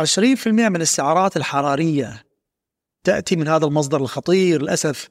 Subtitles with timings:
[0.00, 2.24] 20% من السعرات الحرارية
[3.04, 5.08] تأتي من هذا المصدر الخطير للأسف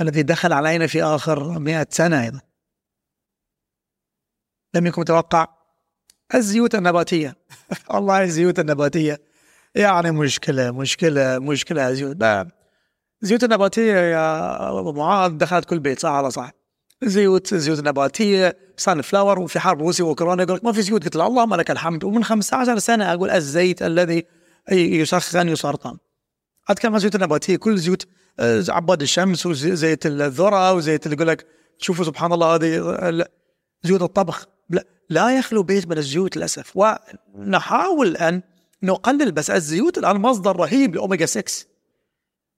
[0.00, 2.40] الذي دخل علينا في آخر مئة سنة أيضا.
[4.74, 5.46] لم يكن متوقع
[6.34, 7.36] الزيوت النباتية.
[7.90, 9.18] والله الزيوت النباتية.
[9.74, 12.16] يعني مشكلة مشكلة مشكلة زيوت.
[13.22, 16.50] الزيوت النباتية يا أبو معاذ دخلت كل بيت صح ولا صح؟
[17.04, 21.04] زيوت زيوت نباتية صار فلاور وفي حرب روسيا وأوكرانيا يقول لك ما في زيوت.
[21.04, 22.04] قلت له اللهم لك الحمد.
[22.04, 24.24] ومن 15 سنة أقول الزيت الذي
[24.72, 25.96] يسخن يسرطن
[26.68, 28.06] اتكلم عن الزيوت النباتيه كل زيوت
[28.40, 31.46] آه، عباد الشمس وزيت الذرة وزيت اللي يقول لك
[31.78, 33.26] شوفوا سبحان الله هذه
[33.82, 34.46] زيوت الطبخ.
[34.70, 36.72] لا, لا يخلو بيت من الزيوت للأسف.
[36.74, 38.42] ونحاول أن
[38.82, 41.66] نقلل بس الزيوت الآن مصدر رهيب لأوميجا 6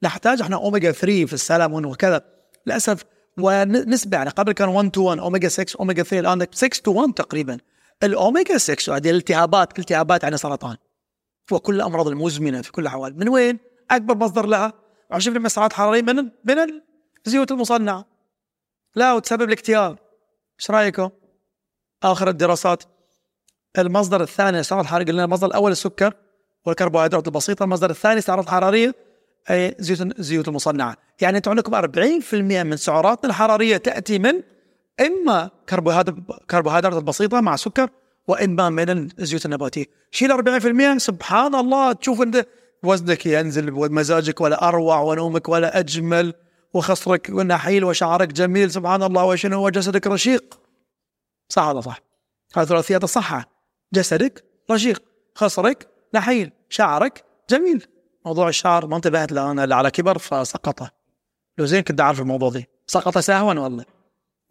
[0.02, 2.24] نحتاج إحنا أوميجا 3 في السلمون وكذا.
[2.66, 3.04] للأسف
[3.38, 7.12] ونسبة يعني قبل كان 1 to 1 اوميجا 6 اوميجا 3 الآن 6 to 1
[7.12, 7.58] تقريبا.
[8.02, 10.76] الاوميجا 6 هذه الالتهابات التهابات يعني سرطان.
[11.50, 13.18] وكل الأمراض المزمنة في كل الأحوال.
[13.18, 13.58] من وين؟
[13.90, 14.72] أكبر مصدر لها؟
[15.12, 16.80] 20% من السعرات الحراريه من من
[17.26, 18.04] الزيوت المصنعة.
[18.94, 19.98] لا وتسبب الاكتئاب.
[20.60, 21.10] إيش رأيكم؟
[22.02, 22.82] آخر الدراسات.
[23.78, 26.14] المصدر الثاني للسعرات الحرارية قلنا المصدر الأول السكر
[26.66, 27.64] والكربوهيدرات البسيطة.
[27.64, 28.88] المصدر الثاني للسعرات الحرارية.
[28.88, 29.07] اي
[29.78, 30.96] زيوت الزيوت المصنعة.
[31.20, 34.42] يعني أنتم عندكم 40% من سعراتنا الحرارية تأتي من
[35.00, 35.50] إما
[36.50, 37.90] كربوهيدرات البسيطه مع سكر
[38.28, 39.84] وإما من الزيوت النباتية.
[40.10, 42.46] شيل 40% سبحان الله تشوف أنت
[42.82, 46.34] وزنك ينزل ومزاجك ولا أروع ونومك ولا أجمل
[46.74, 50.60] وخصرك نحيل وشعرك جميل سبحان الله وشنو وجسدك رشيق.
[51.48, 52.00] صح ولا صح؟
[52.56, 53.50] هذه ثلاثيات الصحة.
[53.94, 55.02] جسدك رشيق
[55.34, 57.86] خصرك نحيل شعرك جميل.
[58.26, 60.90] موضوع الشعر ما انتبهت له أنا على كبر فسقطه.
[61.58, 62.66] لو زين كنت أعرف الموضوع ذي.
[62.86, 63.84] سقط سهوا والله.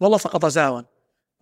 [0.00, 0.82] والله سقط سهوا.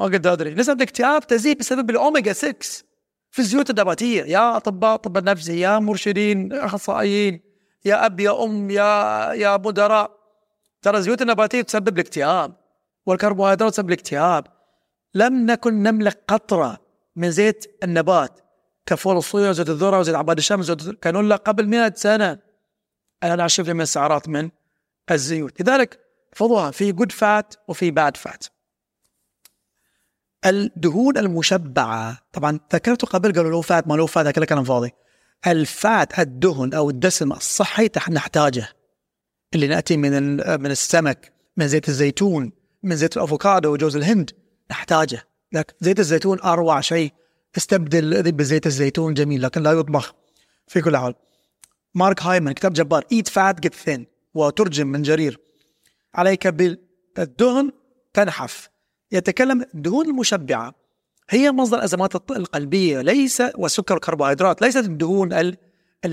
[0.00, 0.54] ما قد أدري.
[0.54, 2.84] نسبة الاكتئاب تزيد بسبب الاوميجا 6
[3.30, 7.40] في الزيوت النباتيه يا أطباء طب النفسي يا مرشدين أخصائيين
[7.84, 10.16] يا أب يا أم يا يا مدراء.
[10.82, 12.56] ترى الزيوت النباتية تسبب الاكتئاب.
[13.06, 14.46] والكربوهيدرات تسبب الاكتئاب.
[15.14, 16.78] لم نكن نملك قطرة
[17.16, 18.40] من زيت النبات.
[18.86, 22.38] كفول الصويا وزيت الذرة وزيت عباد الشمس وزيت كانولا قبل 100 سنة.
[23.24, 24.50] الان 20% من السعرات من
[25.10, 25.60] الزيوت.
[25.60, 26.00] لذلك
[26.32, 28.44] فضوها في good fat وفي bad fat
[30.46, 32.18] الدهون المشبعة.
[32.32, 34.90] طبعا ذكرت قبل قالوا low fat ما low fat هذا كلام فاضي.
[35.46, 38.68] ال fat الدهن أو الدسم الصحي نحتاجه.
[39.54, 44.30] اللي نأتي من من السمك من زيت الزيتون من زيت الأفوكادو وجوز الهند
[44.70, 45.28] نحتاجه.
[45.52, 47.12] لكن زيت الزيتون أروع شيء.
[47.56, 50.14] استبدل بزيت الزيتون جميل لكن لا يطبخ
[50.66, 51.14] في كل حال.
[51.94, 53.04] مارك هايمن كتاب جبار.
[53.12, 55.40] ايت فات جيت ثين وترجم من جرير.
[56.14, 57.72] عليك بالدهن
[58.14, 58.70] تنحف.
[59.12, 60.74] يتكلم الدهون المشبعة.
[61.30, 63.00] هي مصدر الأزمات القلبية.
[63.00, 65.56] ليس والسكر والكربوهيدرات ليست الدهون اللي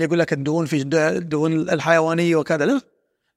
[0.04, 2.80] يقول لك الدهون في الدهون الحيوانية وكذا لا.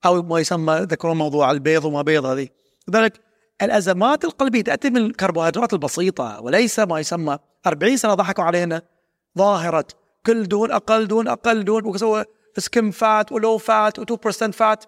[0.06, 2.48] أو ما يسمى ذكرون موضوع البيض وما بيض هذه.
[2.88, 3.20] لذلك
[3.62, 8.82] الأزمات القلبية تأتي من الكربوهيدرات البسيطة وليس ما يسمى 40 سنة ضحكوا علينا
[9.38, 9.86] ظاهرة
[10.26, 12.24] كل دهون أقل دهون أقل دهون وسوى
[12.58, 14.84] skim fat و low fat و2% fat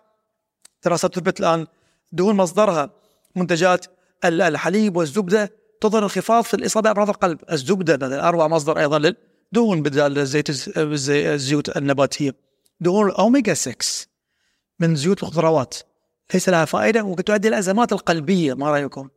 [0.84, 1.66] دراسات تثبت الآن
[2.12, 2.90] دهون مصدرها
[3.36, 3.86] منتجات
[4.24, 10.50] الحليب والزبدة تظهر انخفاض في الإصابة بأمراض القلب، الزبدة اروع مصدر أيضا للدهون بدل الزيت
[10.78, 12.34] الزيوت النباتية.
[12.80, 13.74] دهون الاوميجا 6
[14.80, 15.74] من زيوت الخضروات
[16.34, 19.08] ليس لها فائدة وممكن تؤدي الازمات القلبية ما رأيكم؟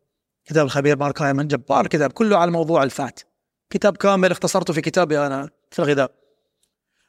[0.45, 3.19] كتاب الخبير مارك هايمن جبار كتاب كله على موضوع الفات.
[3.73, 6.11] كتاب كامل اختصرته في كتابي أنا في الغذاء.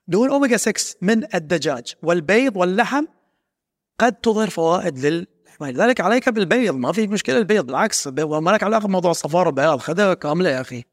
[0.09, 3.05] دهون أوميجا 6 من الدجاج والبيض واللحم
[3.99, 5.27] قد تظهر فوائد لل
[5.61, 10.15] لذلك عليك بالبيض ما في مشكلة البيض بالعكس ما لك علاقة بموضوع الصفار والبياض خذها
[10.15, 10.85] كامله يا أخي.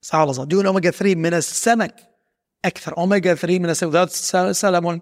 [0.00, 0.44] صح ولا صح.
[0.44, 1.94] دهون أوميجا 3 من السمك
[2.64, 2.98] أكثر.
[2.98, 5.00] أوميجا 3 من السمك السلمون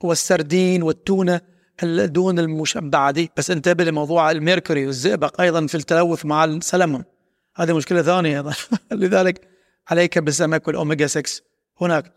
[0.00, 1.40] والسردين والتونة
[1.82, 3.30] الدهون المشبعة دي.
[3.36, 7.04] بس انتبه لموضوع ال mercury والزئبق أيضا في التلوث مع السلمون.
[7.56, 8.54] هذه مشكلة ثانية أيضا.
[8.92, 9.48] لذلك
[9.88, 11.42] عليك بالسمك والأوميجا 6
[11.80, 12.12] هناك.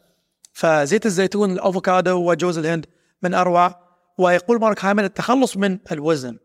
[0.54, 2.86] فزيت الزيتون الأفوكادو وجوز الهند
[3.24, 3.80] من أروع
[4.18, 6.38] ويقول مارك هايمن التخلص من الوزن.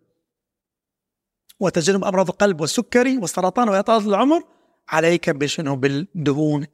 [1.61, 4.43] وتجنب أمراض القلب والسكري والسرطان واطاله العمر.
[4.88, 6.67] عليك بشنو؟ بالدهون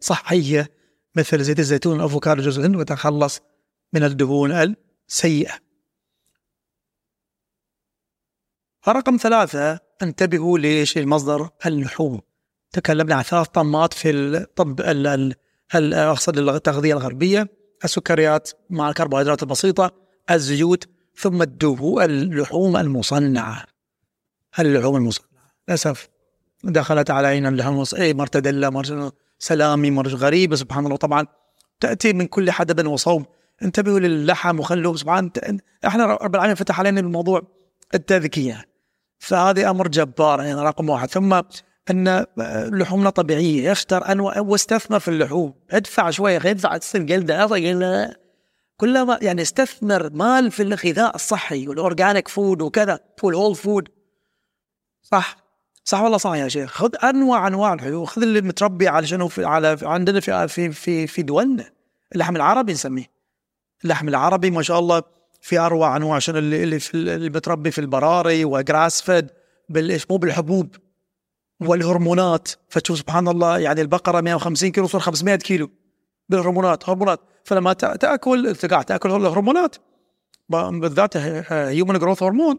[0.00, 0.70] الصحية.
[1.16, 3.40] مثل زيت الزيتون الأفوكادو جزء الهند وتخلص
[3.92, 4.74] من الدهون
[5.08, 5.69] السيئة.
[8.88, 12.20] رقم ثلاثة انتبهوا ليش المصدر اللحوم
[12.72, 14.80] تكلمنا عن ثلاث طمات في الطب
[15.74, 17.48] أقصد التغذية الغربية
[17.84, 19.92] السكريات مع الكربوهيدرات البسيطة
[20.30, 23.64] الزيوت ثم الدهو اللحوم المصنعة.
[24.58, 25.30] اللحوم المصنعة.
[25.68, 26.08] للأسف
[26.64, 30.96] دخلت علينا اللحوم اي مرتديلا مر سلامي مر غريبة سبحان الله.
[30.96, 31.26] طبعا
[31.80, 33.26] تأتي من كل حدب وصوب
[33.62, 35.30] انتبهوا للحم وخلوه سبحان
[35.86, 37.42] إحنا رب العالمين فتح علينا بالموضوع
[37.94, 38.69] التذكية.
[39.20, 41.10] فهذه أمر جبار يعني رقم واحد.
[41.10, 41.40] ثم
[41.90, 42.26] أن
[42.72, 43.70] لحومنا طبيعية.
[43.70, 45.54] يختار انواع واستثمر في اللحوم.
[45.70, 47.46] ادفع شوية ادفع تصير قلده
[48.80, 53.88] كلما يعني استثمر مال في الغذاء الصحي وال organic food وكذا وال whole food
[55.02, 55.36] صح؟
[55.84, 59.44] صح والله صح يا شيخ؟ خذ أنواع أنواع الحلو خذ اللي متربي على شنو في
[59.44, 61.70] على عندنا في في في في دولنا.
[62.14, 63.10] اللحم العربي نسميه.
[63.84, 65.02] اللحم العربي ما شاء الله
[65.40, 69.30] في أروع أنواع شنو اللي اللي, في اللي متربي في البراري وجراس فيد
[69.68, 70.76] بالإيش؟ مو بالحبوب
[71.60, 72.48] والهرمونات.
[72.68, 75.70] فتشوف سبحان الله يعني البقرة 150 كيلو صار 500 كيلو
[76.28, 77.20] بالهرمونات هرمونات.
[77.44, 79.76] فلما تأكل انت قاعد تأكل الهرمونات
[80.48, 82.58] بالذات human growth hormone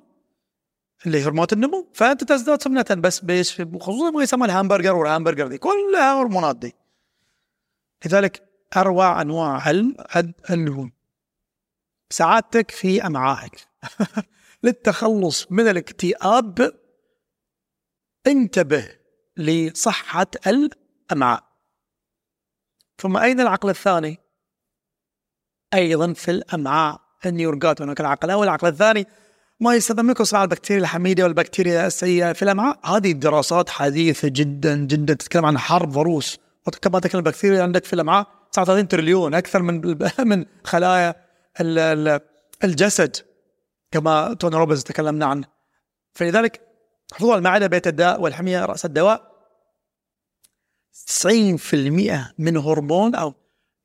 [1.05, 1.87] اللي هرمونات النمو.
[1.93, 6.75] فأنت تزداد سمنة بس بيش خصوصا ما يسمى الهامبرجر والهامبرجر دي كلها هرمونات دي.
[8.05, 8.43] لذلك
[8.77, 9.69] أروع أنواع
[10.49, 10.91] اللحوم
[12.11, 13.67] سعادتك في أمعائك.
[14.63, 16.71] للتخلص من الاكتئاب
[18.27, 18.89] انتبه
[19.37, 21.43] لصحة الأمعاء.
[22.97, 24.17] ثم أين العقل الثاني؟
[25.73, 29.07] أيضا في الأمعاء النيورجات هناك العقل الأول العقل الثاني.
[29.59, 32.79] ما ميكروسكوب على البكتيريا الحميدة والبكتيريا السيئة في الأمعاء.
[32.83, 36.39] هذه دراسات حديثة جدا جدا تتكلم عن حرب ضروس
[36.81, 39.97] كما تكلم البكتيريا عندك في الأمعاء 39 تريليون أكثر من
[40.29, 41.15] من خلايا
[42.63, 43.15] الجسد
[43.91, 45.47] كما توني روبنز تكلمنا عنه.
[46.13, 46.61] فلذلك
[47.13, 49.31] حفظوا المعدة بيت الداء والحمية رأس الدواء
[50.91, 53.33] 90% من هرمون أو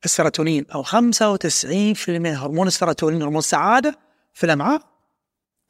[0.05, 3.99] السيروتونين أو 95% من هرمون السيروتونين هرمون السعادة
[4.33, 4.81] في الأمعاء.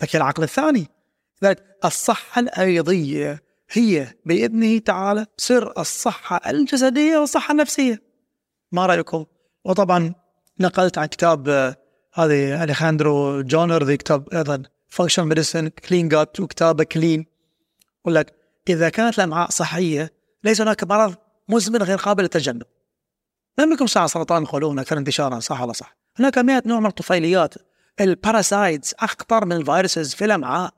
[0.02, 0.88] ذكي العقل الثاني.
[1.42, 3.44] لذلك الصحة الأيضية.
[3.70, 8.02] هي بإذنه تعالى سر الصحة الجسدية والصحة النفسية.
[8.72, 9.26] ما رأيكم؟
[9.66, 10.16] وطبعا
[10.60, 11.76] نقلت عن كتاب
[12.18, 17.26] هذه أليخاندرو جونجر ذي كتاب أيضا function medicine Clean Gut وكتابه Clean
[18.02, 18.34] يقول لك
[18.70, 21.16] إذا كانت الأمعاء صحية ليس هناك مرض
[21.50, 22.64] مزمن غير قابل للتجنب.
[23.60, 27.54] لم يكن ساعة سرطان القولون أكثر انتشارا صح ولا صح؟ هناك 100 نوع من الطفيليات.
[28.02, 30.74] ال parasites أخطر من ال viruses في الأمعاء.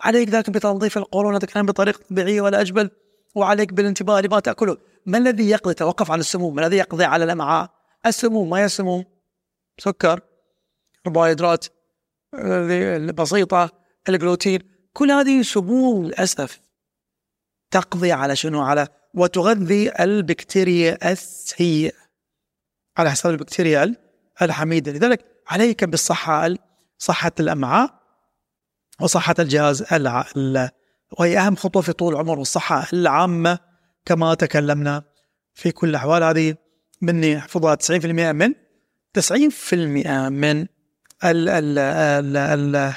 [0.00, 2.90] عليك ذاك بتنظيف القولون كان بطريقة طبيعية ولا أجمل؟
[3.34, 4.76] وعليك بالانتباه لما تأكله.
[5.06, 7.70] ما الذي يقضي توقف عن السموم؟ ما الذي يقضي على الأمعاء؟
[8.06, 9.04] السموم ما هي السموم
[9.78, 10.20] سكر.
[11.04, 11.66] كربوهيدرات
[12.34, 13.70] البسيطة
[14.08, 14.60] الجلوتين
[14.92, 16.60] كل هذه سموم للأسف
[17.70, 21.92] تقضي على شنو؟ على وتغذي البكتيريا السيئة
[22.96, 23.94] على حساب البكتيريا
[24.42, 24.92] الحميدة.
[24.92, 26.54] لذلك عليك بالصحة
[26.98, 27.98] صحة الأمعاء
[29.00, 30.26] وصحة الجهاز الع...
[31.18, 33.58] وهي أهم خطوة في طول العمر والصحة العامة
[34.04, 35.02] كما تكلمنا
[35.54, 36.22] في كل الأحوال.
[36.22, 36.54] هذه
[37.02, 38.54] مني حفظها 90% من
[39.18, 39.72] 90%
[40.28, 40.66] من
[41.24, 42.36] ال ال ال
[42.76, 42.94] ال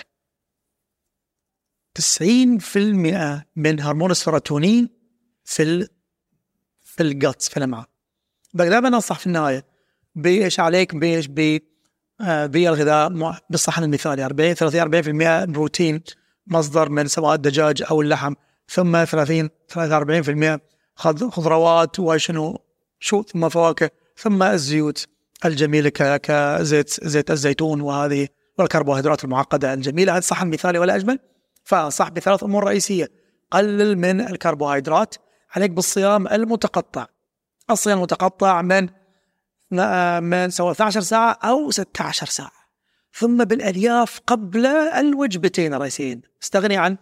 [1.94, 4.90] 90% من هرمون السيروتونين
[5.46, 5.88] في ال
[6.82, 7.86] في ال guts في الأمعاء.
[8.54, 9.66] دائما انصح في النهاية
[10.16, 11.60] بايش عليك بايش ب
[12.22, 16.04] آه، بالغذاء بالصحن المثالي 40 30 40% بروتين
[16.48, 18.34] مصدر من سواء الدجاج أو اللحم.
[18.70, 20.60] ثم 30 43%
[20.96, 22.60] خضروات وشنو
[23.00, 25.08] شو ثم فواكه ثم الزيوت.
[25.46, 28.28] الجميله كزيت زيت الزيتون وهذه
[28.60, 30.12] والكربوهيدرات المعقدة الجميلة.
[30.12, 31.20] هذا الصحن المثالي ولا أجمل؟
[31.64, 33.08] فأنصح بثلاث أمور رئيسية.
[33.52, 35.16] قلل من الكربوهيدرات
[35.56, 37.06] عليك بالصيام المتقطع.
[37.70, 38.90] الصيام المتقطع من
[40.24, 42.62] من سواء 12 ساعة أو 16 ساعة.
[43.14, 46.22] ثم بالألياف قبل الوجبتين الرئيسيين.
[46.44, 46.98] استغني عن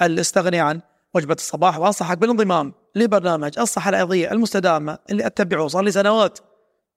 [0.00, 0.80] استغني عن
[1.14, 5.68] وجبة الصباح وأنصحك بالانضمام لبرنامج الصحة الأيضية المستدامة اللي أتبعه.
[5.68, 6.38] صار لي سنوات.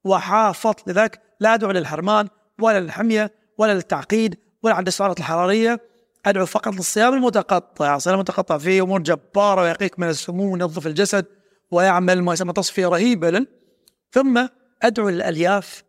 [0.04, 2.28] وحافظت لذلك لا أدعو للحرمان
[2.62, 5.82] ولا للحمية ولا للتعقيد ولا عند السعرات الحرارية.
[6.26, 11.26] أدعو فقط للصيام المتقطع، الصيام المتقطع فيه أمور جبارة ويقيك من السموم وينظف الجسد
[11.72, 13.46] ويعمل ما يسمى تصفية رهيبة.
[14.12, 14.48] ثم
[14.84, 15.84] أدعو للألياف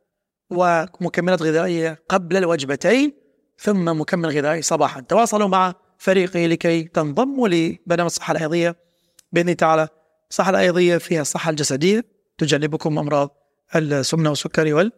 [0.51, 3.13] ومكملات غذائية قبل الوجبتين.
[3.59, 5.01] ثم مكمل غذائي صباحا.
[5.01, 8.77] تواصلوا مع فريقي لكي تنضموا لبرنامج الصحة الأيضية.
[9.33, 9.89] بإذن تعالى
[10.31, 12.05] الصحة الأيضية فيها الصحة الجسدية
[12.39, 13.40] تجنبكم أمراض
[13.75, 14.93] السمنة والسكري وال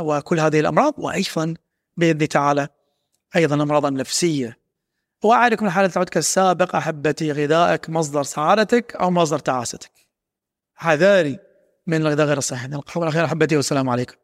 [0.00, 1.54] وكل هذه الأمراض وأيضا
[1.96, 2.68] بإذن تعالى
[3.36, 4.58] أيضا الأمراض النفسية.
[5.24, 9.90] وأعدكم الحالة تعودك السابق أحبتي غذائك مصدر سعادتك أو مصدر تعاستك.
[10.74, 11.38] حذاري
[11.86, 14.14] من الغذاء غير الصحي نلقاكم على خير أحبتي والسلام عليكم.